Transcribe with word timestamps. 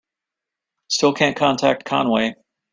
Still 0.89 1.13
can't 1.13 1.37
contact 1.37 1.85
Conway. 1.85 2.33